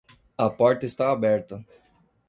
[0.39, 1.63] A porta está aberta